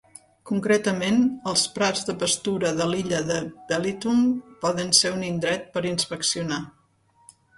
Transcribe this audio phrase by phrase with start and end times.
[0.49, 1.19] Concretament,
[1.51, 3.37] els prats de pastura de l'illa de
[3.73, 4.25] Belitung
[4.65, 6.61] poden ser un indret per inspeccionar.